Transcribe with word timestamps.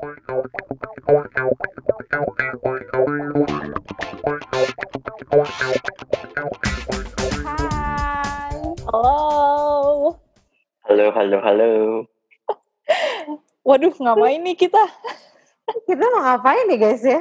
Hai. 0.00 0.16
Halo. 8.88 10.16
Halo, 10.88 11.06
halo, 11.12 11.36
halo. 11.44 11.70
Waduh, 13.60 13.92
ngapain 14.00 14.40
nih 14.40 14.56
kita? 14.56 14.80
Kita 15.84 16.04
mau 16.16 16.24
ngapain 16.24 16.64
nih 16.64 16.80
guys 16.80 17.04
ya? 17.04 17.20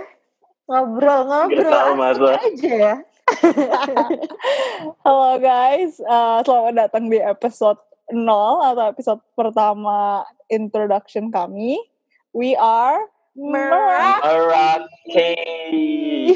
Ngobrol-ngobrol 0.71 2.31
aja 2.31 2.71
ya. 2.71 2.95
Halo 5.03 5.35
guys, 5.43 5.99
Uh, 5.99 6.39
selamat 6.47 6.87
datang 6.87 7.11
di 7.11 7.19
episode 7.19 7.83
0 8.07 8.23
atau 8.71 8.87
episode 8.87 9.19
pertama 9.35 10.23
introduction 10.47 11.27
kami. 11.27 11.88
We 12.29 12.53
are 12.53 13.09
Merak. 13.33 14.21
Meraki. 14.21 15.33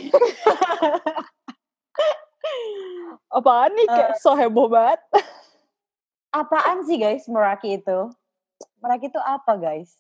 Apaan 3.33 3.71
nih 3.77 3.85
kayak 3.89 4.17
so 4.17 4.33
heboh 4.33 4.69
banget? 4.69 5.01
Apaan 6.33 6.85
sih 6.85 6.97
guys 6.97 7.29
Meraki 7.29 7.77
itu? 7.77 8.09
Meraki 8.81 9.09
itu 9.13 9.21
apa 9.21 9.53
guys? 9.57 9.93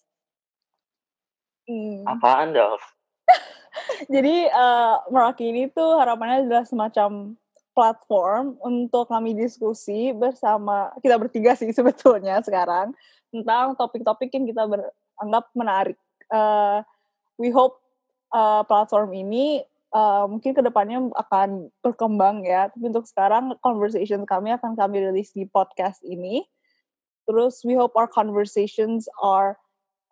Hmm. 1.69 2.05
Apaan, 2.09 2.57
Dov? 2.57 2.81
Jadi 4.13 4.49
uh, 4.49 4.97
Meraki 5.13 5.53
ini 5.53 5.69
tuh 5.69 6.01
harapannya 6.01 6.45
adalah 6.45 6.65
semacam 6.65 7.37
platform 7.73 8.57
untuk 8.61 9.09
kami 9.09 9.33
diskusi 9.33 10.13
bersama 10.13 10.93
kita 11.01 11.17
bertiga 11.17 11.57
sih 11.57 11.73
sebetulnya 11.73 12.37
sekarang 12.45 12.93
tentang 13.33 13.73
topik-topik 13.73 14.29
yang 14.29 14.45
kita 14.45 14.63
beranggap 15.23 15.47
menarik. 15.55 15.99
Uh, 16.27 16.83
we 17.39 17.47
hope 17.47 17.79
uh, 18.35 18.67
platform 18.67 19.15
ini 19.15 19.63
uh, 19.95 20.27
mungkin 20.27 20.51
ke 20.51 20.59
depannya 20.59 21.07
akan 21.15 21.71
berkembang 21.79 22.43
ya. 22.43 22.67
Tapi 22.67 22.91
untuk 22.91 23.07
sekarang 23.07 23.55
conversation 23.63 24.27
kami 24.27 24.51
akan 24.51 24.75
kami 24.75 24.99
rilis 24.99 25.31
di 25.31 25.47
podcast 25.47 26.03
ini. 26.03 26.43
Terus 27.23 27.63
we 27.63 27.79
hope 27.79 27.95
our 27.95 28.11
conversations 28.11 29.07
are 29.23 29.55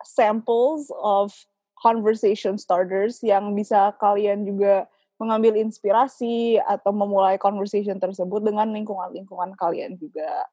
samples 0.00 0.88
of 1.04 1.36
conversation 1.76 2.56
starters 2.56 3.20
yang 3.20 3.52
bisa 3.52 3.92
kalian 4.00 4.48
juga 4.48 4.88
mengambil 5.20 5.60
inspirasi 5.60 6.56
atau 6.64 6.90
memulai 6.90 7.36
conversation 7.36 8.00
tersebut 8.00 8.40
dengan 8.40 8.72
lingkungan-lingkungan 8.72 9.52
kalian 9.60 9.94
juga. 10.00 10.48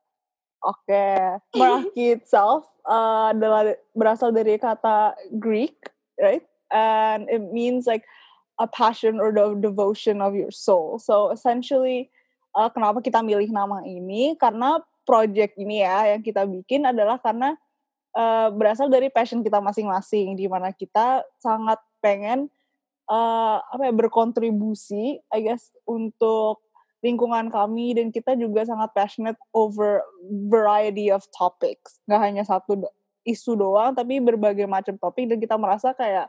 Oke, 0.59 1.07
Meraki 1.55 2.19
itself 2.19 2.67
uh, 2.83 3.31
adalah 3.31 3.71
berasal 3.95 4.35
dari 4.35 4.59
kata 4.59 5.15
Greek, 5.39 5.75
right? 6.19 6.43
And 6.67 7.31
it 7.31 7.39
means 7.55 7.87
like 7.87 8.03
a 8.59 8.67
passion 8.67 9.23
or 9.23 9.31
the 9.31 9.55
devotion 9.55 10.19
of 10.19 10.35
your 10.35 10.51
soul. 10.51 10.99
So 10.99 11.31
essentially, 11.31 12.11
uh, 12.51 12.67
kenapa 12.67 12.99
kita 12.99 13.23
milih 13.23 13.55
nama 13.55 13.87
ini? 13.87 14.35
Karena 14.35 14.83
project 15.07 15.55
ini 15.55 15.81
ya 15.81 16.13
yang 16.13 16.21
kita 16.21 16.43
bikin 16.43 16.85
adalah 16.85 17.17
karena 17.23 17.55
uh, 18.13 18.51
berasal 18.51 18.91
dari 18.91 19.07
passion 19.07 19.41
kita 19.41 19.63
masing-masing, 19.63 20.35
di 20.35 20.45
mana 20.51 20.75
kita 20.75 21.23
sangat 21.39 21.79
pengen 22.03 22.51
uh, 23.07 23.63
apa 23.63 23.89
ya 23.89 23.93
berkontribusi, 23.95 25.23
I 25.31 25.39
guess 25.39 25.71
untuk 25.87 26.61
lingkungan 26.99 27.47
kami 27.47 27.95
dan 27.95 28.11
kita 28.11 28.35
juga 28.35 28.67
sangat 28.67 28.91
passionate 28.91 29.39
over 29.55 30.03
variety 30.51 31.07
of 31.07 31.23
topics, 31.31 32.03
nggak 32.05 32.21
hanya 32.21 32.43
satu 32.43 32.83
isu 33.23 33.55
doang, 33.55 33.95
tapi 33.95 34.19
berbagai 34.19 34.67
macam 34.67 34.99
topik 34.99 35.31
dan 35.31 35.39
kita 35.39 35.55
merasa 35.55 35.95
kayak 35.95 36.27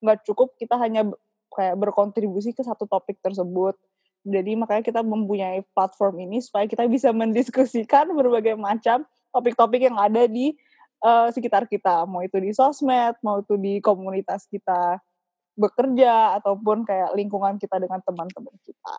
nggak 0.00 0.24
cukup 0.24 0.56
kita 0.60 0.76
hanya 0.76 1.08
kayak 1.52 1.76
berkontribusi 1.76 2.52
ke 2.52 2.60
satu 2.60 2.84
topik 2.84 3.20
tersebut. 3.24 3.76
Jadi 4.20 4.52
makanya 4.52 4.84
kita 4.84 5.00
mempunyai 5.00 5.64
platform 5.72 6.28
ini 6.28 6.44
supaya 6.44 6.68
kita 6.68 6.84
bisa 6.84 7.08
mendiskusikan 7.20 8.12
berbagai 8.12 8.56
macam 8.60 9.08
topik-topik 9.32 9.88
yang 9.88 9.96
ada 9.96 10.28
di 10.28 10.52
uh, 11.00 11.32
sekitar 11.32 11.64
kita, 11.64 12.04
mau 12.04 12.20
itu 12.20 12.36
di 12.36 12.52
sosmed, 12.52 13.16
mau 13.24 13.40
itu 13.40 13.56
di 13.56 13.80
komunitas 13.80 14.44
kita 14.50 15.00
bekerja 15.56 16.40
ataupun 16.40 16.88
kayak 16.88 17.12
lingkungan 17.16 17.60
kita 17.60 17.76
dengan 17.76 18.00
teman-teman 18.04 18.56
kita. 18.64 18.96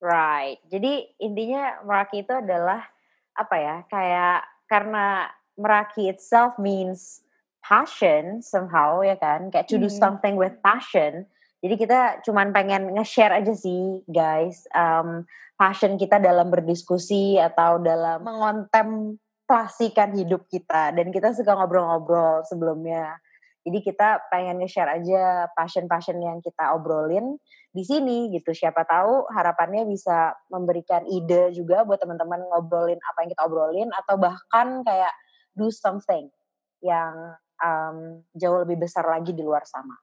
Right. 0.00 0.60
Jadi 0.68 1.08
intinya 1.24 1.80
Meraki 1.82 2.20
itu 2.22 2.32
adalah 2.36 2.84
apa 3.32 3.56
ya? 3.56 3.76
Kayak 3.88 4.44
karena 4.68 5.32
Meraki 5.56 6.12
itself 6.12 6.60
means 6.60 7.24
passion 7.64 8.44
somehow 8.44 9.00
ya 9.00 9.16
kan? 9.16 9.48
Kayak 9.48 9.66
to 9.72 9.80
do 9.80 9.88
Hmm. 9.88 9.96
something 9.96 10.36
with 10.36 10.54
passion. 10.60 11.24
Jadi 11.64 11.74
kita 11.80 12.20
cuman 12.22 12.52
pengen 12.52 12.92
nge-share 12.94 13.32
aja 13.42 13.50
sih 13.56 14.04
guys 14.06 14.68
um, 14.76 15.24
passion 15.56 15.96
kita 15.96 16.20
dalam 16.20 16.52
berdiskusi 16.52 17.40
atau 17.40 17.80
dalam 17.80 18.22
mengontemplasikan 18.22 20.12
hidup 20.14 20.44
kita 20.52 20.92
dan 20.92 21.08
kita 21.08 21.32
suka 21.32 21.56
ngobrol-ngobrol 21.56 22.44
sebelumnya. 22.44 23.16
Jadi 23.66 23.82
kita 23.82 24.30
pengen 24.30 24.62
nge-share 24.62 25.02
aja 25.02 25.50
passion-passion 25.58 26.22
yang 26.22 26.38
kita 26.38 26.70
obrolin 26.78 27.34
di 27.74 27.82
sini 27.82 28.30
gitu. 28.30 28.54
Siapa 28.54 28.86
tahu 28.86 29.26
harapannya 29.26 29.82
bisa 29.90 30.38
memberikan 30.54 31.02
ide 31.10 31.50
juga 31.50 31.82
buat 31.82 31.98
teman-teman 31.98 32.46
ngobrolin 32.46 33.02
apa 33.02 33.26
yang 33.26 33.30
kita 33.34 33.42
obrolin 33.42 33.90
atau 33.90 34.14
bahkan 34.22 34.86
kayak 34.86 35.10
do 35.58 35.66
something 35.74 36.30
yang 36.78 37.34
um, 37.58 38.22
jauh 38.38 38.62
lebih 38.62 38.86
besar 38.86 39.02
lagi 39.02 39.34
di 39.34 39.42
luar 39.42 39.66
sana. 39.66 39.98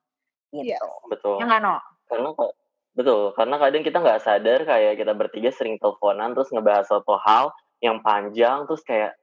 Gitu. 0.51 0.75
Yes. 0.75 0.83
Betul. 1.07 1.39
Ya 1.39 1.47
nggak, 1.47 1.61
no? 1.63 1.79
Karena 2.11 2.29
kok- 2.35 2.55
betul, 2.93 3.21
karena 3.33 3.55
kadang 3.57 3.83
kita 3.87 3.97
nggak 4.03 4.21
sadar 4.21 4.59
kayak 4.67 4.93
kita 4.99 5.13
bertiga 5.15 5.49
sering 5.49 5.79
teleponan 5.79 6.35
terus 6.35 6.51
ngebahas 6.51 6.85
suatu 6.85 7.15
hal 7.15 7.49
yang 7.81 8.03
panjang 8.03 8.69
terus 8.69 8.83
kayak 8.85 9.17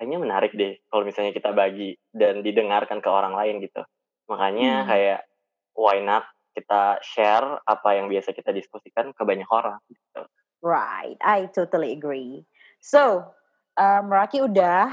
kayaknya 0.00 0.16
menarik 0.16 0.56
deh 0.56 0.80
kalau 0.88 1.04
misalnya 1.04 1.36
kita 1.36 1.52
bagi 1.52 1.92
dan 2.08 2.40
didengarkan 2.40 3.04
ke 3.04 3.08
orang 3.12 3.36
lain 3.36 3.60
gitu. 3.60 3.84
Makanya 4.32 4.82
Hmm. 4.82 4.88
kayak 4.88 5.20
why 5.76 6.00
not 6.00 6.24
kita 6.56 6.96
share 7.04 7.60
apa 7.68 8.00
yang 8.00 8.08
biasa 8.08 8.32
kita 8.32 8.48
diskusikan 8.50 9.12
ke 9.12 9.22
banyak 9.22 9.44
orang 9.52 9.76
gitu. 9.92 10.24
Right, 10.64 11.20
I 11.20 11.52
totally 11.52 11.92
agree. 11.92 12.48
So, 12.80 13.28
um, 13.76 14.08
Raki 14.08 14.40
udah. 14.40 14.88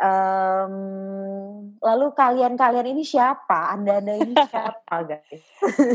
Um, 0.00 0.74
lalu 1.84 2.06
kalian-kalian 2.16 2.88
ini 2.88 3.04
siapa? 3.04 3.76
Anda-anda 3.76 4.16
ini 4.16 4.32
siapa, 4.48 5.04
guys? 5.04 5.44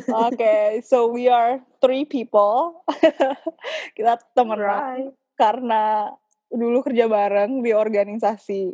Oke, 0.09 0.85
so 0.85 1.09
we 1.09 1.25
are 1.25 1.57
three 1.81 2.05
people. 2.05 2.85
kita 3.97 4.21
teman 4.37 4.61
Right. 4.61 5.09
karena 5.35 6.13
dulu 6.55 6.81
kerja 6.81 7.05
bareng 7.11 7.59
di 7.61 7.75
organisasi 7.75 8.73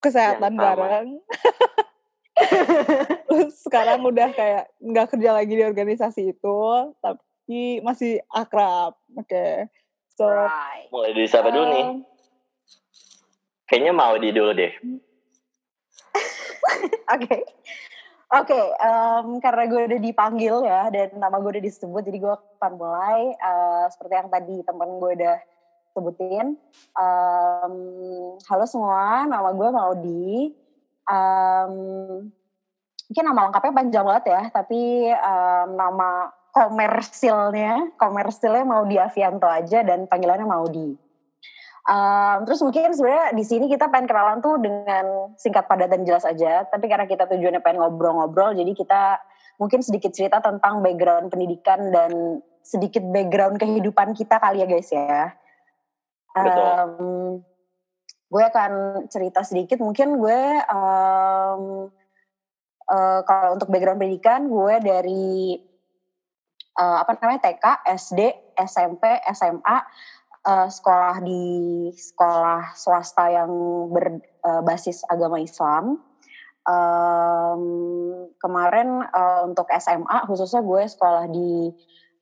kesehatan 0.00 0.54
bareng. 0.54 1.18
Terus 3.26 3.54
sekarang 3.64 4.04
udah 4.06 4.28
kayak 4.32 4.70
nggak 4.78 5.08
kerja 5.16 5.30
lagi 5.34 5.52
di 5.56 5.64
organisasi 5.64 6.36
itu, 6.36 6.58
tapi 7.02 7.80
masih 7.82 8.20
akrab. 8.30 8.94
Oke, 9.18 9.66
so 10.14 10.28
Right. 10.28 10.88
Mulai 10.92 11.10
dari 11.16 11.28
siapa 11.28 11.48
dulu 11.50 11.66
nih? 11.72 11.84
um, 11.84 12.04
Kayaknya 13.66 13.92
mau 13.92 14.14
di 14.14 14.30
dulu 14.30 14.52
deh. 14.54 14.72
Oke. 17.14 17.36
Oke, 18.26 18.58
em, 18.58 19.38
karena 19.38 19.70
gue 19.70 19.82
udah 19.86 20.00
dipanggil 20.02 20.66
ya 20.66 20.90
dan 20.90 21.14
nama 21.14 21.38
gue 21.38 21.46
udah 21.46 21.62
disebut, 21.62 22.02
jadi 22.02 22.18
gue 22.18 22.34
akan 22.58 22.72
mulai 22.74 23.30
eh, 23.38 23.84
seperti 23.86 24.14
yang 24.18 24.30
tadi 24.34 24.56
temen 24.66 24.98
gue 24.98 25.10
udah 25.14 25.36
sebutin. 25.96 26.60
Em, 26.92 27.74
halo 28.36 28.64
semua, 28.68 29.24
nama 29.24 29.48
gue 29.56 29.68
Maudi. 29.72 30.52
Em, 31.08 31.72
mungkin 33.08 33.24
nama 33.24 33.40
lengkapnya 33.48 33.72
panjang 33.72 34.04
banget 34.04 34.24
ya, 34.28 34.42
tapi 34.52 35.08
em, 35.08 35.68
nama 35.72 36.28
komersilnya, 36.52 37.96
komersilnya 37.96 38.64
Maudi 38.68 39.00
Avianto 39.00 39.48
aja 39.48 39.80
dan 39.80 40.04
panggilannya 40.04 40.44
Maudi. 40.44 41.06
Um, 41.86 42.42
terus 42.42 42.58
mungkin 42.66 42.90
sebenarnya 42.90 43.30
di 43.30 43.46
sini 43.46 43.70
kita 43.70 43.86
pengen 43.86 44.10
kenalan 44.10 44.42
tuh 44.42 44.58
dengan 44.58 45.30
singkat 45.38 45.70
padat 45.70 45.86
dan 45.86 46.02
jelas 46.02 46.26
aja. 46.26 46.66
Tapi 46.66 46.90
karena 46.90 47.06
kita 47.06 47.30
tujuannya 47.30 47.62
pengen 47.62 47.78
ngobrol-ngobrol, 47.78 48.58
jadi 48.58 48.74
kita 48.74 49.22
mungkin 49.62 49.86
sedikit 49.86 50.10
cerita 50.10 50.42
tentang 50.42 50.82
background 50.82 51.30
pendidikan 51.30 51.94
dan 51.94 52.42
sedikit 52.66 53.06
background 53.06 53.62
kehidupan 53.62 54.18
kita 54.18 54.42
kali 54.42 54.64
ya 54.64 54.66
guys 54.66 54.90
ya. 54.90 55.30
Um, 56.36 57.40
gue 58.28 58.42
akan 58.42 58.72
cerita 59.08 59.40
sedikit. 59.46 59.80
Mungkin 59.80 60.20
gue 60.20 60.40
um, 60.68 61.88
eh, 62.90 63.20
kalau 63.24 63.56
untuk 63.56 63.70
background 63.72 63.98
pendidikan 64.02 64.50
gue 64.50 64.74
dari 64.82 65.56
eh, 66.76 66.96
apa 67.00 67.16
namanya 67.16 67.48
TK, 67.48 67.64
SD, 67.96 68.20
SMP, 68.60 69.24
SMA 69.32 69.78
eh, 70.44 70.68
sekolah 70.68 71.16
di 71.24 71.44
sekolah 71.94 72.76
swasta 72.76 73.32
yang 73.32 73.50
berbasis 73.88 75.06
agama 75.08 75.40
Islam. 75.40 76.02
Em, 76.66 77.62
kemarin 78.42 78.98
uh, 79.14 79.46
untuk 79.46 79.70
SMA 79.78 80.26
khususnya 80.26 80.66
gue 80.66 80.82
sekolah 80.90 81.30
di 81.30 81.70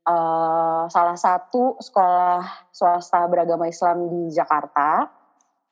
uh, 0.08 0.84
salah 0.88 1.16
satu 1.16 1.80
sekolah 1.80 2.68
swasta 2.70 3.24
beragama 3.28 3.68
Islam 3.68 4.08
di 4.08 4.32
Jakarta. 4.32 5.08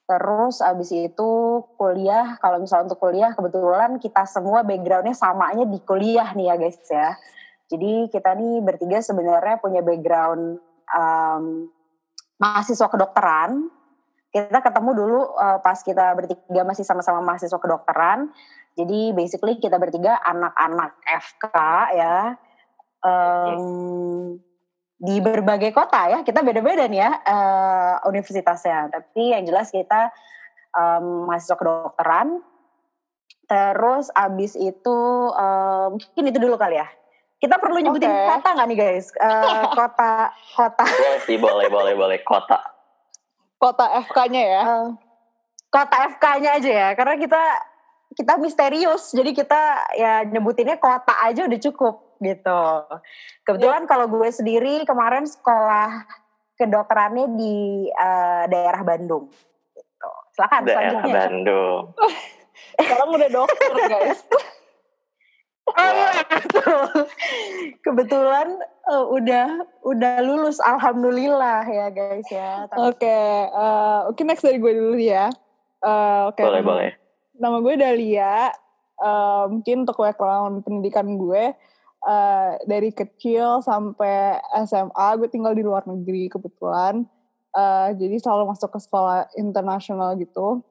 Terus 0.02 0.60
abis 0.60 0.92
itu 0.92 1.30
kuliah, 1.78 2.36
kalau 2.42 2.60
misalnya 2.60 2.92
untuk 2.92 3.00
kuliah 3.00 3.32
kebetulan 3.32 3.96
kita 3.96 4.26
semua 4.28 4.60
backgroundnya 4.66 5.16
samanya 5.16 5.64
di 5.64 5.78
kuliah 5.80 6.34
nih 6.36 6.52
ya 6.52 6.54
guys 6.58 6.78
ya. 6.90 7.16
Jadi 7.72 8.12
kita 8.12 8.36
nih 8.36 8.60
bertiga 8.60 9.00
sebenarnya 9.00 9.56
punya 9.56 9.80
background 9.80 10.60
um, 10.92 11.44
mahasiswa 12.36 12.88
kedokteran. 12.92 13.72
Kita 14.32 14.60
ketemu 14.60 14.90
dulu 14.92 15.20
uh, 15.36 15.60
pas 15.64 15.80
kita 15.80 16.12
bertiga 16.12 16.62
masih 16.68 16.84
sama-sama 16.84 17.24
mahasiswa 17.24 17.56
kedokteran. 17.56 18.28
Jadi 18.76 19.16
basically 19.16 19.56
kita 19.60 19.80
bertiga 19.80 20.20
anak-anak 20.20 20.96
FK 21.04 21.44
ya. 21.96 22.36
Um, 23.02 24.38
di 25.02 25.18
berbagai 25.18 25.74
kota 25.74 26.06
ya 26.06 26.22
kita 26.22 26.46
beda-beda 26.46 26.86
nih 26.86 27.02
ya 27.02 27.10
uh, 27.26 27.94
universitasnya. 28.06 28.86
Tapi 28.94 29.34
yang 29.34 29.42
jelas 29.42 29.74
kita 29.74 30.14
um, 30.70 31.26
mahasiswa 31.26 31.58
kedokteran. 31.58 32.38
Terus 33.50 34.08
abis 34.14 34.54
itu 34.54 34.98
um, 35.34 35.98
mungkin 35.98 36.24
itu 36.30 36.38
dulu 36.38 36.54
kali 36.54 36.78
ya. 36.78 36.86
Kita 37.42 37.58
perlu 37.58 37.82
nyebutin 37.82 38.06
okay. 38.06 38.26
kota 38.30 38.48
nggak 38.54 38.68
nih 38.70 38.78
guys? 38.78 39.06
Uh, 39.18 39.66
kota 39.82 40.30
kota. 40.54 40.84
Boleh 40.86 41.20
sih 41.26 41.36
boleh 41.36 41.66
boleh 41.66 41.94
boleh. 41.98 42.18
Kota. 42.22 42.62
Kota 43.58 43.86
FK-nya 44.06 44.42
ya? 44.46 44.62
Uh, 44.62 44.88
kota 45.66 45.96
FK-nya 46.14 46.62
aja 46.62 46.70
ya 46.70 46.88
karena 46.94 47.18
kita 47.18 47.42
kita 48.14 48.38
misterius. 48.38 49.10
Jadi 49.10 49.34
kita 49.34 49.90
ya 49.98 50.22
nyebutinnya 50.30 50.78
kota 50.78 51.18
aja 51.26 51.42
udah 51.50 51.58
cukup 51.58 52.11
gitu. 52.22 52.62
Kebetulan 53.42 53.84
ya. 53.84 53.88
kalau 53.90 54.06
gue 54.06 54.28
sendiri 54.30 54.86
kemarin 54.86 55.26
sekolah 55.26 56.06
kedokterannya 56.56 57.26
di 57.34 57.90
uh, 57.90 58.44
daerah 58.46 58.82
Bandung. 58.86 59.26
Gitu. 59.74 60.10
Silakan 60.38 60.62
daerah 60.62 60.80
selanjutnya. 61.02 61.14
Bandung. 61.26 61.82
Sekarang 62.78 63.08
udah 63.12 63.28
dokter 63.28 63.70
guys. 63.90 64.20
Oh 65.62 65.90
iya 65.94 66.22
betul. 66.26 66.86
Kebetulan 67.86 68.48
uh, 68.90 69.04
udah 69.08 69.46
udah 69.86 70.14
lulus 70.26 70.58
alhamdulillah 70.58 71.62
ya 71.70 71.86
guys 71.94 72.26
ya. 72.28 72.66
Oke, 72.74 72.98
okay, 72.98 73.46
uh, 73.54 74.10
oke 74.10 74.18
okay, 74.18 74.24
next 74.26 74.42
dari 74.42 74.58
gue 74.58 74.72
dulu 74.74 74.98
ya. 74.98 75.30
Uh, 75.82 76.30
Oke. 76.30 76.42
Okay, 76.42 76.44
boleh 76.46 76.60
nama, 76.62 76.70
boleh. 76.70 76.90
Nama 77.38 77.56
gue 77.58 77.74
Dalia. 77.78 78.36
Uh, 79.02 79.50
mungkin 79.50 79.82
untuk 79.82 79.98
background 79.98 80.62
pendidikan 80.62 81.18
gue, 81.18 81.58
uh, 82.06 82.58
dari 82.66 82.90
kecil 82.90 83.62
sampai 83.62 84.38
SMA 84.66 85.08
gue 85.18 85.28
tinggal 85.30 85.54
di 85.54 85.62
luar 85.62 85.86
negeri 85.86 86.28
kebetulan. 86.30 87.06
Uh, 87.52 87.92
jadi 87.96 88.16
selalu 88.16 88.52
masuk 88.52 88.72
ke 88.72 88.80
sekolah 88.80 89.28
internasional 89.36 90.16
gitu. 90.16 90.64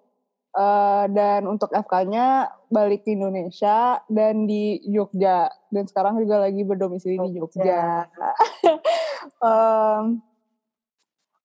Uh, 0.52 1.08
dan 1.16 1.48
untuk 1.48 1.72
FK-nya 1.72 2.52
balik 2.68 3.08
ke 3.08 3.16
Indonesia 3.16 4.04
dan 4.12 4.44
di 4.44 4.84
Jogja. 4.84 5.48
Dan 5.72 5.88
sekarang 5.88 6.20
juga 6.20 6.44
lagi 6.44 6.68
berdomisili 6.68 7.16
di 7.24 7.40
Jogja. 7.40 8.12
Um, 9.40 10.20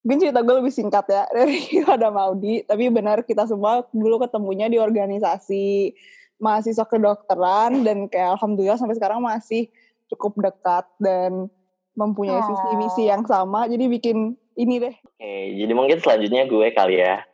mungkin 0.07 0.23
cerita 0.23 0.39
gue 0.39 0.55
lebih 0.63 0.71
singkat 0.71 1.07
ya 1.11 1.23
dari 1.37 1.83
ada 1.83 2.15
Maudi. 2.15 2.63
Tapi 2.63 2.91
benar 2.91 3.27
kita 3.27 3.47
semua 3.51 3.83
dulu 3.91 4.23
ketemunya 4.23 4.71
di 4.71 4.79
organisasi 4.79 5.95
mahasiswa 6.37 6.85
kedokteran 6.85 7.85
dan 7.85 8.07
kayak 8.09 8.37
alhamdulillah 8.37 8.77
sampai 8.77 8.97
sekarang 8.97 9.25
masih 9.25 9.73
cukup 10.13 10.37
dekat 10.39 10.87
dan 11.01 11.49
mempunyai 11.97 12.39
oh. 12.39 12.47
visi 12.47 12.71
misi 12.77 13.03
yang 13.09 13.25
sama 13.25 13.67
jadi 13.67 13.89
bikin 13.89 14.37
ini 14.57 14.81
deh. 14.81 14.95
Oke, 14.97 15.35
jadi 15.53 15.73
mungkin 15.77 15.99
selanjutnya 16.01 16.49
gue 16.49 16.67
kali 16.73 16.97
ya. 17.01 17.25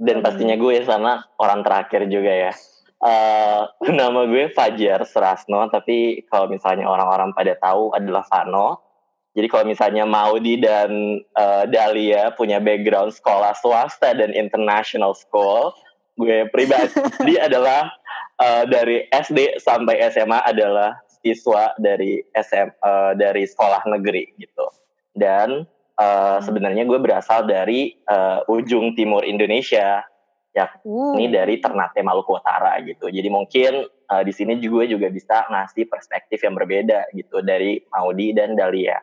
Dan 0.00 0.20
hmm. 0.20 0.24
pastinya 0.24 0.56
gue 0.56 0.80
sama 0.82 1.24
orang 1.36 1.60
terakhir 1.60 2.08
juga 2.08 2.32
ya. 2.32 2.52
Uh, 3.04 3.68
nama 4.00 4.24
gue 4.24 4.48
Fajar 4.56 5.04
Serasno, 5.04 5.68
tapi 5.68 6.24
kalau 6.32 6.48
misalnya 6.48 6.88
orang-orang 6.88 7.36
pada 7.36 7.52
tahu 7.60 7.92
adalah 7.92 8.24
Fano. 8.24 8.80
Jadi 9.34 9.50
kalau 9.50 9.66
misalnya 9.66 10.06
Maudi 10.06 10.62
dan 10.62 11.20
uh, 11.34 11.66
Dahlia 11.66 12.30
punya 12.38 12.62
background 12.62 13.10
sekolah 13.12 13.52
swasta 13.58 14.14
dan 14.14 14.30
international 14.30 15.10
school, 15.12 15.74
gue 16.14 16.46
pribadi 16.50 17.34
adalah 17.46 17.90
uh, 18.38 18.64
dari 18.66 19.06
SD 19.10 19.58
sampai 19.62 20.02
SMA 20.10 20.40
adalah 20.46 20.98
siswa 21.24 21.72
dari 21.80 22.20
SM 22.34 22.68
uh, 22.84 23.12
dari 23.16 23.48
sekolah 23.48 23.88
negeri 23.88 24.36
gitu. 24.38 24.66
Dan 25.14 25.64
uh, 25.98 26.38
sebenarnya 26.42 26.84
gue 26.84 26.98
berasal 27.00 27.46
dari 27.48 27.94
uh, 28.10 28.44
ujung 28.50 28.92
timur 28.98 29.24
Indonesia, 29.24 30.02
ya 30.54 30.66
ini 30.86 31.30
dari 31.30 31.58
Ternate 31.58 32.04
Maluku 32.04 32.36
Utara 32.36 32.78
gitu. 32.84 33.08
Jadi 33.08 33.28
mungkin 33.30 33.88
uh, 34.10 34.22
di 34.22 34.32
sini 34.34 34.60
juga 34.60 34.86
juga 34.86 35.08
bisa 35.10 35.48
ngasih 35.50 35.88
perspektif 35.88 36.42
yang 36.42 36.54
berbeda 36.54 37.10
gitu 37.16 37.40
dari 37.40 37.80
Maudi 37.90 38.36
dan 38.36 38.54
Dahlia. 38.54 39.00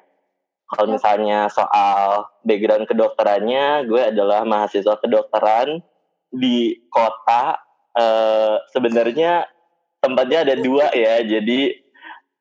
Kalau 0.71 0.87
ya. 0.87 0.93
misalnya 0.95 1.39
soal 1.51 2.31
background 2.47 2.87
kedokterannya, 2.87 3.83
gue 3.91 4.01
adalah 4.15 4.47
mahasiswa 4.47 4.95
kedokteran 5.03 5.83
di 6.31 6.79
kota. 6.87 7.59
Uh, 7.91 8.55
sebenarnya 8.71 9.43
tempatnya 9.99 10.47
ada 10.47 10.55
dua 10.55 10.87
ya, 10.95 11.19
jadi 11.27 11.75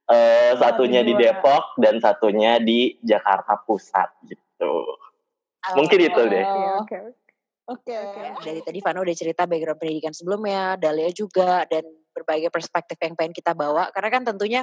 uh, 0.07 0.53
satunya 0.63 1.03
di 1.03 1.19
Depok 1.19 1.75
dan 1.83 1.99
satunya 1.99 2.63
di 2.63 2.95
Jakarta 3.03 3.59
Pusat 3.67 4.31
gitu. 4.31 4.75
Oh, 4.95 5.75
Mungkin 5.75 5.99
itu 6.07 6.23
deh. 6.31 6.45
Oke. 6.81 6.99
Oke. 7.71 7.99
Dari 8.47 8.61
tadi 8.63 8.79
Vano 8.83 9.03
udah 9.03 9.15
cerita 9.15 9.47
background 9.47 9.79
pendidikan 9.79 10.15
sebelumnya, 10.15 10.75
Dalia 10.79 11.11
juga 11.15 11.67
dan 11.71 11.87
berbagai 12.11 12.51
perspektif 12.51 12.99
yang 12.99 13.15
pengen 13.15 13.31
kita 13.31 13.55
bawa 13.55 13.95
karena 13.95 14.11
kan 14.11 14.23
tentunya 14.27 14.63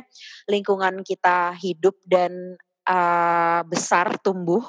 lingkungan 0.52 1.00
kita 1.08 1.56
hidup 1.56 1.96
dan 2.04 2.60
uh, 2.84 3.62
besar 3.64 4.20
tumbuh 4.20 4.64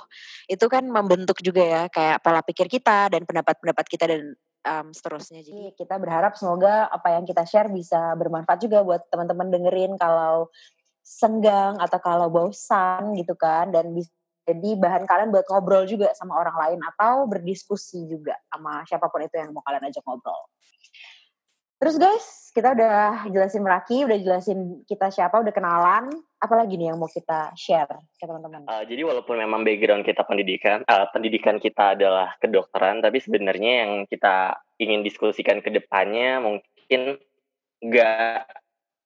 itu 0.46 0.62
kan 0.70 0.87
membentuk 0.87 1.43
juga 1.43 1.62
ya 1.62 1.82
kayak 1.90 2.22
pola 2.22 2.40
pikir 2.40 2.70
kita 2.70 3.11
dan 3.11 3.26
pendapat-pendapat 3.26 3.87
kita 3.90 4.04
dan 4.06 4.38
um, 4.64 4.90
seterusnya. 4.90 5.44
Jadi 5.44 5.75
kita 5.76 5.99
berharap 6.00 6.34
semoga 6.34 6.88
apa 6.90 7.14
yang 7.19 7.25
kita 7.28 7.44
share 7.44 7.70
bisa 7.70 8.14
bermanfaat 8.16 8.58
juga 8.62 8.82
buat 8.82 9.02
teman-teman 9.12 9.49
dengerin 9.52 9.94
kalau 10.00 10.49
senggang 11.04 11.80
atau 11.80 11.99
kalau 12.04 12.28
bosan 12.28 13.16
gitu 13.16 13.32
kan 13.32 13.73
dan 13.73 13.97
bisa 13.97 14.12
jadi 14.49 14.80
bahan 14.80 15.04
kalian 15.04 15.28
buat 15.28 15.44
ngobrol 15.44 15.85
juga 15.85 16.09
sama 16.16 16.40
orang 16.40 16.56
lain 16.56 16.80
atau 16.80 17.28
berdiskusi 17.28 18.09
juga 18.09 18.32
sama 18.49 18.80
siapa 18.88 19.12
pun 19.12 19.21
itu 19.21 19.37
yang 19.37 19.52
mau 19.52 19.61
kalian 19.61 19.92
ajak 19.92 20.00
ngobrol. 20.09 20.49
Terus 21.78 21.94
guys, 21.94 22.50
kita 22.50 22.75
udah 22.75 23.30
jelasin 23.30 23.62
Meraki, 23.62 24.02
udah 24.02 24.18
jelasin 24.18 24.82
kita 24.90 25.14
siapa, 25.14 25.38
udah 25.38 25.54
kenalan. 25.54 26.11
Apalagi 26.42 26.75
nih 26.75 26.90
yang 26.90 26.99
mau 26.99 27.06
kita 27.06 27.54
share 27.54 28.02
ke 28.18 28.26
teman-teman? 28.26 28.66
Uh, 28.66 28.82
jadi 28.82 29.06
walaupun 29.06 29.38
memang 29.38 29.62
background 29.62 30.02
kita 30.02 30.26
pendidikan, 30.26 30.82
uh, 30.90 31.06
pendidikan 31.14 31.62
kita 31.62 31.94
adalah 31.94 32.35
kedokteran, 32.42 32.99
tapi 32.99 33.23
sebenarnya 33.23 33.87
yang 33.87 33.92
kita 34.11 34.58
ingin 34.82 35.06
diskusikan 35.06 35.62
ke 35.62 35.70
depannya 35.70 36.42
mungkin 36.42 37.23
nggak 37.78 38.38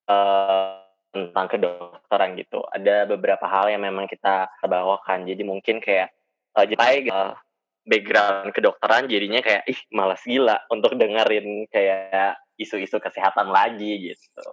uh, 0.08 0.80
tentang 1.12 1.46
kedokteran 1.52 2.40
gitu. 2.40 2.64
Ada 2.72 3.04
beberapa 3.04 3.44
hal 3.52 3.68
yang 3.68 3.84
memang 3.84 4.08
kita 4.08 4.48
bawakan. 4.64 5.28
Jadi 5.28 5.44
mungkin 5.44 5.76
kayak 5.84 6.08
uh, 6.56 6.64
jadi 6.64 7.04
uh, 7.12 7.36
background 7.84 8.48
kedokteran 8.56 9.12
jadinya 9.12 9.44
kayak 9.44 9.68
ih 9.68 9.80
malas 9.92 10.24
gila 10.24 10.56
untuk 10.72 10.96
dengerin 10.96 11.68
kayak 11.68 12.40
isu-isu 12.60 12.96
kesehatan 13.00 13.48
lagi 13.48 14.12
gitu. 14.12 14.46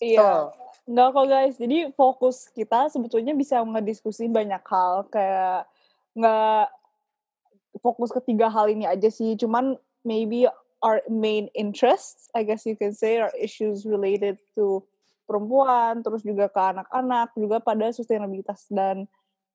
Iya. 0.00 0.52
Enggak 0.86 1.08
kok 1.12 1.26
guys. 1.26 1.56
Jadi 1.58 1.78
fokus 1.96 2.46
kita 2.54 2.92
sebetulnya 2.92 3.34
bisa 3.34 3.58
ngediskusi 3.64 4.30
banyak 4.30 4.62
hal 4.62 5.08
kayak 5.10 5.66
nggak 6.14 6.70
fokus 7.82 8.14
ketiga 8.14 8.46
hal 8.48 8.70
ini 8.70 8.86
aja 8.86 9.10
sih. 9.10 9.34
Cuman 9.34 9.74
maybe 10.06 10.46
our 10.84 11.02
main 11.10 11.50
interests, 11.56 12.30
I 12.36 12.46
guess 12.46 12.62
you 12.68 12.78
can 12.78 12.94
say, 12.94 13.18
are 13.18 13.32
issues 13.34 13.82
related 13.82 14.38
to 14.54 14.84
perempuan, 15.26 16.06
terus 16.06 16.22
juga 16.22 16.46
ke 16.46 16.60
anak-anak, 16.60 17.34
juga 17.34 17.58
pada 17.58 17.90
sustainabilitas 17.90 18.70
dan 18.70 19.10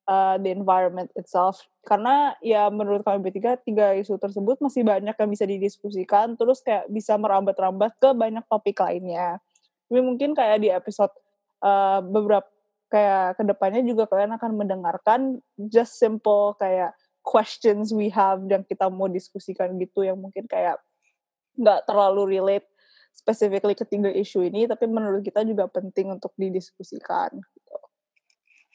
uh, 0.06 0.36
the 0.38 0.50
environment 0.50 1.10
itself. 1.18 1.62
Karena 1.82 2.34
ya 2.42 2.70
menurut 2.70 3.02
kami 3.02 3.22
bertiga, 3.22 3.58
tiga 3.58 3.94
isu 3.98 4.18
tersebut 4.18 4.58
masih 4.62 4.86
banyak 4.86 5.14
yang 5.14 5.30
bisa 5.30 5.44
didiskusikan, 5.46 6.38
terus 6.38 6.62
kayak 6.62 6.86
bisa 6.90 7.18
merambat-rambat 7.18 7.98
ke 7.98 8.10
banyak 8.14 8.44
topik 8.46 8.78
lainnya. 8.78 9.42
Tapi 9.90 10.00
mungkin 10.00 10.32
kayak 10.32 10.62
di 10.62 10.68
episode 10.72 11.12
uh, 11.60 12.00
beberapa 12.00 12.48
kayak 12.92 13.40
ke 13.40 13.42
depannya 13.48 13.80
juga 13.88 14.04
kalian 14.04 14.36
akan 14.36 14.52
mendengarkan 14.52 15.20
just 15.56 15.96
simple 15.96 16.52
kayak 16.60 16.92
questions 17.24 17.88
we 17.88 18.12
have 18.12 18.44
yang 18.52 18.60
kita 18.68 18.92
mau 18.92 19.08
diskusikan 19.08 19.80
gitu 19.80 20.04
yang 20.04 20.20
mungkin 20.20 20.44
kayak 20.44 20.76
nggak 21.56 21.88
terlalu 21.88 22.36
relate 22.36 22.68
specifically 23.12 23.76
ketiga 23.76 24.08
isu 24.08 24.48
ini, 24.48 24.64
tapi 24.64 24.88
menurut 24.88 25.20
kita 25.20 25.44
juga 25.44 25.68
penting 25.68 26.16
untuk 26.16 26.32
didiskusikan. 26.40 27.44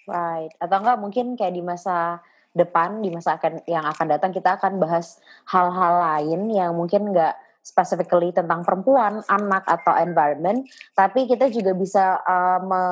Right. 0.07 0.55
Atau 0.63 0.79
enggak 0.79 0.97
mungkin 1.03 1.35
kayak 1.35 1.51
di 1.51 1.59
masa 1.59 2.23
depan, 2.55 3.03
di 3.03 3.11
masa 3.11 3.35
akan 3.35 3.61
yang 3.67 3.83
akan 3.85 4.07
datang 4.07 4.31
kita 4.31 4.55
akan 4.55 4.79
bahas 4.79 5.19
hal-hal 5.51 5.93
lain 5.99 6.47
yang 6.49 6.71
mungkin 6.73 7.11
enggak 7.11 7.35
specifically 7.59 8.31
tentang 8.31 8.63
perempuan, 8.63 9.19
anak 9.27 9.67
atau 9.67 9.91
environment, 9.99 10.63
tapi 10.95 11.27
kita 11.27 11.51
juga 11.51 11.75
bisa 11.75 12.15
uh, 12.23 12.63
me 12.63 12.83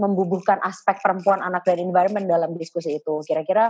membubuhkan 0.00 0.56
aspek 0.64 0.96
perempuan, 1.04 1.44
anak 1.44 1.68
dan 1.68 1.84
environment 1.84 2.24
dalam 2.24 2.56
diskusi 2.56 2.96
itu. 2.96 3.20
Kira-kira 3.28 3.68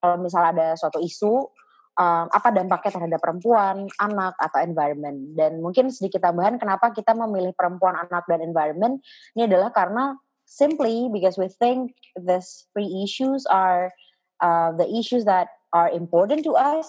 kalau 0.00 0.16
misalnya 0.24 0.50
ada 0.56 0.68
suatu 0.80 1.04
isu 1.04 1.52
um, 2.00 2.26
apa 2.32 2.48
dampaknya 2.48 2.96
terhadap 2.96 3.20
perempuan, 3.20 3.84
anak 4.00 4.40
atau 4.40 4.64
environment. 4.64 5.36
Dan 5.36 5.60
mungkin 5.60 5.92
sedikit 5.92 6.24
tambahan 6.24 6.56
kenapa 6.56 6.96
kita 6.96 7.12
memilih 7.12 7.52
perempuan, 7.52 7.92
anak 7.92 8.24
dan 8.24 8.40
environment 8.40 9.04
ini 9.36 9.44
adalah 9.44 9.68
karena 9.68 10.16
simply 10.46 11.10
because 11.10 11.36
we 11.36 11.50
think 11.50 11.92
these 12.14 12.70
three 12.72 13.02
issues 13.02 13.44
are 13.50 13.90
uh, 14.40 14.72
the 14.78 14.86
issues 14.86 15.26
that 15.26 15.50
are 15.74 15.90
important 15.90 16.46
to 16.46 16.54
us 16.54 16.88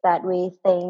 that 0.00 0.24
we 0.24 0.48
think 0.64 0.88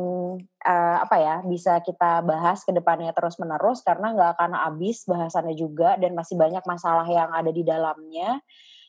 uh, 0.62 1.02
apa 1.02 1.16
ya 1.18 1.37
bisa 1.42 1.82
kita 1.82 2.23
bahas 2.23 2.62
ke 2.62 2.70
depannya 2.70 3.11
terus 3.11 3.37
menerus 3.42 3.82
karena 3.82 4.14
nggak 4.14 4.38
akan 4.38 4.54
habis 4.54 5.02
bahasannya 5.02 5.59
juga 5.59 5.99
dan 5.99 6.14
masih 6.14 6.38
banyak 6.38 6.62
masalah 6.62 7.04
yang 7.11 7.30
ada 7.35 7.50
di 7.50 7.66
dalamnya. 7.66 8.38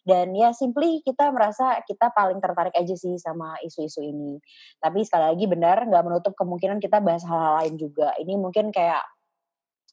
Dan 0.02 0.34
ya 0.34 0.50
simply 0.50 1.06
kita 1.06 1.30
merasa 1.30 1.78
kita 1.86 2.10
paling 2.10 2.42
tertarik 2.42 2.74
aja 2.74 2.96
sih 2.98 3.22
sama 3.22 3.54
isu-isu 3.62 4.02
ini. 4.02 4.42
Tapi 4.82 5.06
sekali 5.06 5.30
lagi 5.30 5.46
benar 5.46 5.86
nggak 5.86 6.06
menutup 6.06 6.34
kemungkinan 6.34 6.82
kita 6.82 6.98
bahas 7.02 7.22
hal-hal 7.22 7.62
lain 7.62 7.78
juga. 7.78 8.10
Ini 8.18 8.34
mungkin 8.34 8.74
kayak 8.74 9.02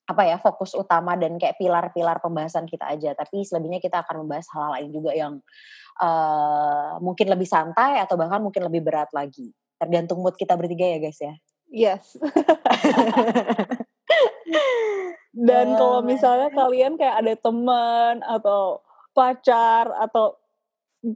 apa 0.09 0.25
ya 0.25 0.41
fokus 0.41 0.73
utama 0.73 1.21
dan 1.21 1.37
kayak 1.37 1.61
pilar-pilar 1.61 2.17
pembahasan 2.25 2.65
kita 2.65 2.89
aja. 2.89 3.13
Tapi 3.13 3.45
selebihnya 3.45 3.77
kita 3.77 4.01
akan 4.01 4.25
membahas 4.25 4.49
hal-hal 4.57 4.73
lain 4.81 4.89
juga 4.89 5.13
yang 5.13 5.37
uh, 6.01 6.97
mungkin 7.05 7.29
lebih 7.29 7.45
santai 7.45 8.01
atau 8.01 8.17
bahkan 8.17 8.41
mungkin 8.41 8.65
lebih 8.65 8.81
berat 8.81 9.13
lagi. 9.13 9.53
Tergantung 9.77 10.25
mood 10.25 10.35
kita 10.41 10.57
bertiga 10.57 10.89
ya 10.89 10.99
guys 10.99 11.21
ya. 11.21 11.35
Yes. 11.69 12.17
Dan 15.37 15.77
kalau 15.77 16.01
misalnya 16.01 16.49
kalian 16.51 16.97
kayak 16.97 17.21
ada 17.21 17.35
teman 17.37 18.25
atau 18.25 18.81
pacar 19.13 19.93
atau 20.01 20.41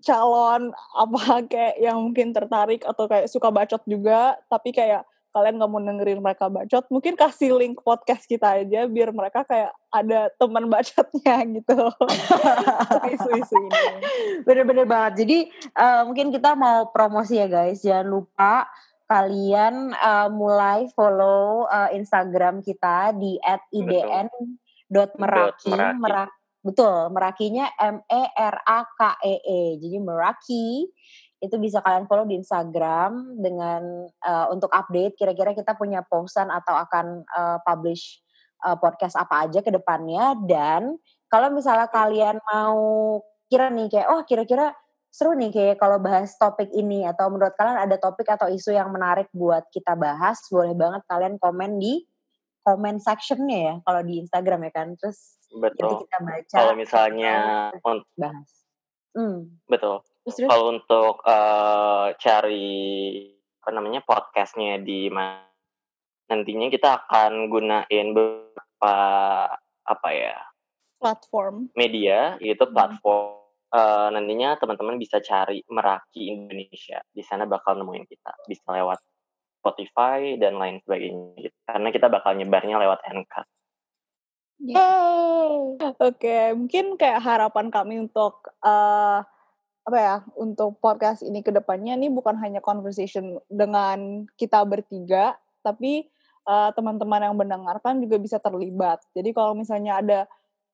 calon 0.05 0.71
apa 0.95 1.23
kayak 1.53 1.75
yang 1.83 1.99
mungkin 1.99 2.31
tertarik 2.31 2.87
atau 2.87 3.11
kayak 3.11 3.27
suka 3.27 3.51
bacot 3.51 3.83
juga 3.89 4.39
tapi 4.47 4.71
kayak 4.71 5.03
kalian 5.33 5.57
nggak 5.57 5.71
mau 5.73 5.81
dengerin 5.81 6.21
mereka 6.21 6.53
bacot 6.53 6.85
mungkin 6.93 7.17
kasih 7.17 7.57
link 7.57 7.81
podcast 7.81 8.29
kita 8.29 8.61
aja 8.61 8.85
biar 8.85 9.17
mereka 9.17 9.49
kayak 9.49 9.73
ada 9.89 10.29
teman 10.37 10.69
bacotnya 10.69 11.37
gitu. 11.57 11.89
Isu-isu 13.13 13.57
ini. 13.57 13.81
Bener-bener 14.45 14.85
banget. 14.85 15.25
Jadi 15.25 15.39
uh, 15.77 16.05
mungkin 16.09 16.33
kita 16.33 16.53
mau 16.53 16.93
promosi 16.93 17.41
ya 17.41 17.49
guys. 17.49 17.81
Jangan 17.81 18.09
lupa 18.09 18.69
kalian 19.09 19.93
uh, 19.93 20.29
mulai 20.33 20.89
follow 20.93 21.69
uh, 21.69 21.89
Instagram 21.93 22.65
kita 22.65 23.13
di 23.17 23.37
@idn.meraki 23.73 25.73
meraki. 25.73 26.41
Betul, 26.63 27.11
Merakinya 27.11 27.75
M 27.75 28.07
E 28.07 28.23
R 28.39 28.57
A 28.63 28.87
K 28.87 29.19
E 29.27 29.35
E. 29.43 29.63
Jadi 29.83 29.99
Meraki 29.99 30.87
itu 31.43 31.59
bisa 31.59 31.83
kalian 31.83 32.07
follow 32.07 32.23
di 32.23 32.39
Instagram 32.39 33.35
dengan 33.43 34.07
uh, 34.23 34.47
untuk 34.55 34.71
update 34.71 35.19
kira-kira 35.19 35.51
kita 35.59 35.75
punya 35.75 36.07
posan 36.07 36.55
atau 36.55 36.79
akan 36.79 37.27
uh, 37.27 37.59
publish 37.67 38.23
uh, 38.63 38.79
podcast 38.79 39.19
apa 39.19 39.51
aja 39.51 39.59
ke 39.59 39.75
depannya. 39.75 40.39
Dan 40.47 40.95
kalau 41.27 41.51
misalnya 41.51 41.91
kalian 41.91 42.39
mau 42.47 43.19
kira 43.51 43.75
nih 43.75 43.91
kayak 43.91 44.09
oh 44.15 44.23
kira-kira 44.23 44.71
seru 45.11 45.35
nih 45.35 45.51
kayak 45.51 45.77
kalau 45.83 45.99
bahas 45.99 46.31
topik 46.39 46.71
ini 46.73 47.05
atau 47.05 47.27
menurut 47.29 47.53
kalian 47.59 47.91
ada 47.91 47.99
topik 47.99 48.31
atau 48.31 48.47
isu 48.47 48.73
yang 48.73 48.89
menarik 48.95 49.27
buat 49.35 49.67
kita 49.75 49.99
bahas 49.99 50.41
boleh 50.49 50.73
banget 50.79 51.03
kalian 51.11 51.37
komen 51.43 51.77
di 51.83 52.07
comment 52.63 53.03
sectionnya 53.03 53.59
ya 53.59 53.75
kalau 53.83 54.01
di 54.07 54.23
Instagram 54.23 54.71
ya 54.71 54.73
kan. 54.79 54.95
Terus 54.95 55.43
betul. 55.59 56.07
kita 56.07 56.23
baca 56.23 56.55
kalau 56.55 56.75
misalnya 56.79 57.35
untuk 57.83 58.07
bahas. 58.15 58.49
Hmm. 59.13 59.61
betul 59.69 60.01
terus, 60.27 60.49
kalau 60.49 60.75
untuk 60.75 61.23
uh, 61.27 62.15
cari 62.19 62.71
apa 63.63 63.71
namanya 63.71 64.03
podcastnya 64.03 64.83
di 64.83 65.07
mana 65.11 65.47
nantinya 66.31 66.67
kita 66.73 67.05
akan 67.05 67.53
gunain 67.53 68.07
beberapa 68.17 68.95
apa 69.83 70.09
ya 70.15 70.39
platform 70.99 71.69
media 71.77 72.39
yaitu 72.39 72.65
hmm. 72.65 72.75
platform 72.75 73.37
hmm. 73.37 73.77
uh, 73.77 74.09
nantinya 74.15 74.57
teman-teman 74.57 74.97
bisa 74.97 75.19
cari 75.21 75.61
Meraki 75.69 76.33
Indonesia 76.33 77.03
di 77.11 77.23
sana 77.23 77.45
bakal 77.45 77.79
nemuin 77.79 78.07
kita 78.09 78.33
bisa 78.49 78.65
lewat 78.71 78.99
Spotify 79.63 80.35
dan 80.43 80.59
lain 80.59 80.83
sebagainya 80.83 81.39
gitu. 81.39 81.57
karena 81.71 81.89
kita 81.95 82.07
bakal 82.11 82.35
nyebarnya 82.35 82.83
lewat 82.83 82.99
Anchor. 83.07 83.47
Oke, 84.63 85.91
okay. 85.99 86.55
mungkin 86.55 86.95
kayak 86.95 87.19
harapan 87.19 87.67
kami 87.71 87.99
untuk 87.99 88.47
uh, 88.63 89.27
apa 89.83 89.99
ya 89.99 90.17
untuk 90.39 90.79
podcast 90.79 91.27
ini 91.27 91.43
ke 91.43 91.51
depannya 91.51 91.99
ini 91.99 92.07
bukan 92.07 92.39
hanya 92.39 92.63
conversation 92.63 93.43
dengan 93.51 94.31
kita 94.39 94.63
bertiga, 94.63 95.35
tapi 95.67 96.07
uh, 96.47 96.71
teman-teman 96.75 97.27
yang 97.27 97.35
mendengarkan 97.35 97.99
juga 97.99 98.17
bisa 98.23 98.39
terlibat. 98.39 99.03
Jadi 99.11 99.35
kalau 99.35 99.59
misalnya 99.59 99.99
ada 99.99 100.21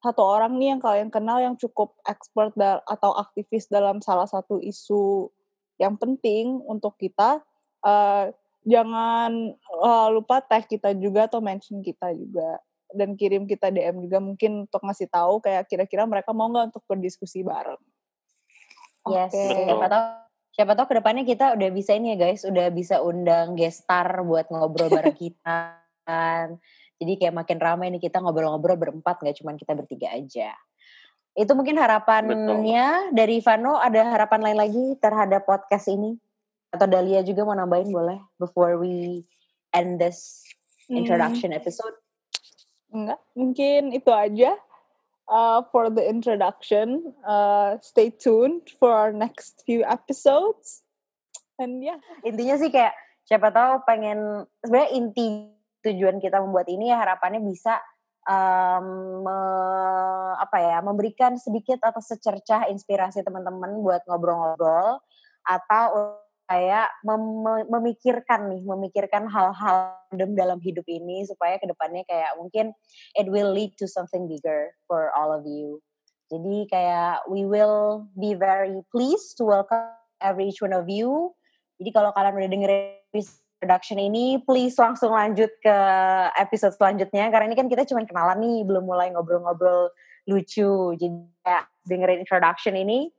satu 0.05 0.23
orang 0.23 0.61
nih 0.61 0.77
yang 0.77 0.81
kalian 0.85 1.11
kenal 1.11 1.41
yang 1.43 1.57
cukup 1.59 1.97
expert 2.07 2.55
atau 2.87 3.17
aktivis 3.19 3.67
dalam 3.67 3.99
salah 3.99 4.29
satu 4.29 4.63
isu 4.63 5.33
yang 5.81 5.97
penting 5.97 6.61
untuk 6.69 6.95
kita, 7.01 7.41
uh, 7.83 8.25
jangan 8.69 9.57
uh, 9.81 10.09
lupa 10.13 10.45
tag 10.45 10.69
kita 10.69 10.93
juga 10.95 11.27
atau 11.27 11.41
mention 11.41 11.81
kita 11.81 12.13
juga 12.13 12.61
dan 12.93 13.17
kirim 13.17 13.45
kita 13.45 13.69
DM 13.69 14.05
juga 14.05 14.19
mungkin 14.21 14.69
untuk 14.69 14.81
ngasih 14.81 15.09
tahu 15.13 15.41
kayak 15.45 15.69
kira-kira 15.69 16.09
mereka 16.09 16.33
mau 16.33 16.49
nggak 16.53 16.77
untuk 16.77 16.85
berdiskusi 16.89 17.41
bareng. 17.45 17.81
Yes, 19.13 19.33
okay. 19.33 19.67
siapa 19.69 19.87
tahu 19.89 20.05
siapa 20.59 20.73
tahu 20.75 20.87
ke 20.91 20.95
depannya 20.99 21.25
kita 21.25 21.55
udah 21.55 21.69
bisa 21.71 21.91
ini 21.95 22.15
ya 22.15 22.17
guys, 22.29 22.43
udah 22.43 22.67
bisa 22.75 23.01
undang 23.01 23.55
gestar 23.55 24.23
buat 24.27 24.51
ngobrol 24.51 24.91
bareng 24.91 25.17
kita. 25.17 25.79
Jadi 26.99 27.13
kayak 27.15 27.35
makin 27.37 27.59
ramai 27.63 27.95
nih 27.95 28.03
kita 28.03 28.19
ngobrol-ngobrol 28.19 28.75
berempat 28.75 29.23
nggak 29.23 29.37
cuma 29.39 29.55
kita 29.55 29.73
bertiga 29.77 30.11
aja. 30.13 30.51
Itu 31.39 31.55
mungkin 31.55 31.79
harapannya 31.79 33.13
Betul. 33.13 33.15
dari 33.15 33.39
Vano 33.39 33.79
ada 33.79 34.03
harapan 34.11 34.41
lain 34.51 34.59
lagi 34.59 34.85
terhadap 34.99 35.47
podcast 35.47 35.87
ini? 35.87 36.19
atau 36.69 36.87
Dalia 36.87 37.25
juga 37.25 37.49
mau 37.49 37.57
nambahin 37.57 37.89
boleh 37.89 38.19
before 38.37 38.77
we 38.77 39.25
end 39.73 39.97
this 39.97 40.45
hmm. 40.89 41.01
introduction 41.01 41.53
hmm. 41.53 41.61
episode? 41.61 41.97
Enggak, 42.89 43.21
mungkin 43.37 43.93
itu 43.93 44.09
aja 44.13 44.57
uh, 45.29 45.63
for 45.71 45.93
the 45.93 46.03
introduction. 46.03 47.15
Uh, 47.23 47.77
stay 47.81 48.11
tuned 48.11 48.73
for 48.81 48.91
our 48.91 49.13
next 49.13 49.63
few 49.65 49.85
episodes. 49.85 50.83
And 51.61 51.85
yeah. 51.85 52.01
Intinya 52.25 52.57
sih 52.59 52.73
kayak 52.73 52.97
siapa 53.29 53.53
tahu 53.53 53.85
pengen 53.85 54.49
sebenarnya 54.65 54.91
inti 54.97 55.27
tujuan 55.85 56.19
kita 56.19 56.43
membuat 56.43 56.67
ini 56.73 56.91
ya 56.91 56.99
harapannya 56.99 57.45
bisa 57.45 57.79
um, 58.27 58.87
me, 59.23 59.39
apa 60.39 60.57
ya 60.59 60.79
memberikan 60.83 61.37
sedikit 61.39 61.79
atau 61.83 62.03
secercah 62.03 62.67
inspirasi 62.71 63.23
teman-teman 63.23 63.79
buat 63.85 64.03
ngobrol-ngobrol 64.07 65.01
atau 65.49 66.19
kayak 66.49 66.89
mem 67.05 67.45
memikirkan 67.69 68.49
nih, 68.49 68.65
memikirkan 68.65 69.29
hal-hal 69.29 70.01
dalam 70.33 70.59
hidup 70.65 70.89
ini 70.89 71.29
supaya 71.29 71.61
ke 71.61 71.69
depannya 71.69 72.03
kayak 72.09 72.33
mungkin 72.41 72.73
it 73.15 73.29
will 73.29 73.53
lead 73.53 73.77
to 73.77 73.85
something 73.85 74.25
bigger 74.25 74.73
for 74.89 75.13
all 75.13 75.29
of 75.29 75.45
you. 75.45 75.79
Jadi 76.33 76.69
kayak 76.73 77.29
we 77.29 77.45
will 77.45 78.09
be 78.17 78.33
very 78.33 78.81
pleased 78.93 79.37
to 79.37 79.45
welcome 79.45 79.93
every 80.25 80.49
each 80.49 80.65
one 80.65 80.73
of 80.73 80.89
you. 80.89 81.37
Jadi 81.79 81.91
kalau 81.95 82.11
kalian 82.17 82.35
udah 82.37 82.51
dengerin 82.51 83.25
production 83.59 83.99
ini, 83.99 84.41
please 84.43 84.75
langsung 84.79 85.13
lanjut 85.13 85.51
ke 85.61 85.77
episode 86.39 86.75
selanjutnya 86.75 87.29
karena 87.29 87.51
ini 87.51 87.57
kan 87.59 87.69
kita 87.69 87.85
cuma 87.87 88.07
kenalan 88.07 88.39
nih, 88.41 88.59
belum 88.67 88.87
mulai 88.87 89.11
ngobrol-ngobrol 89.13 89.91
lucu. 90.31 90.95
Jadi 90.97 91.17
kayak 91.43 91.65
dengerin 91.87 92.23
introduction 92.23 92.75
ini, 92.77 93.11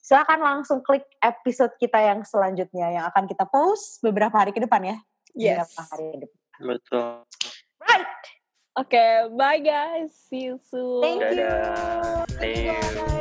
Silahkan 0.00 0.40
langsung 0.40 0.80
klik 0.80 1.04
episode 1.20 1.74
kita 1.76 2.00
yang 2.00 2.24
selanjutnya 2.24 2.88
yang 2.88 3.04
akan 3.12 3.28
kita 3.28 3.44
post 3.44 4.00
beberapa 4.00 4.34
hari 4.34 4.56
ke 4.56 4.60
depan 4.62 4.94
ya. 4.94 4.96
Yes. 5.36 5.74
Beberapa 5.74 5.82
hari 5.92 6.04
ke 6.08 6.18
depan. 6.24 6.38
Betul. 6.58 7.08
Right. 7.78 8.12
Oke, 8.78 8.94
okay, 8.94 9.12
bye 9.34 9.58
guys. 9.58 10.14
See 10.30 10.48
you 10.48 10.56
soon. 10.70 11.02
Thank 11.02 11.34
you. 11.34 11.50
Thank 12.38 12.56
you 12.62 12.72
guys. 12.72 13.17